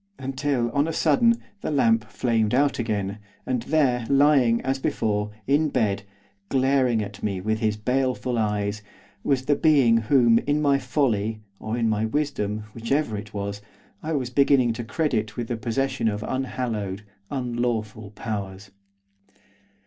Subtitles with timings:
[0.17, 5.69] Until, on a sudden, the lamp flamed out again, and there, lying, as before, in
[5.69, 6.01] bed,
[6.49, 8.81] glaring at me with his baleful eyes,
[9.23, 13.61] was the being whom, in my folly, or in my wisdom, whichever it was!
[14.01, 18.71] I was beginning to credit with the possession of unhallowed, unlawful powers.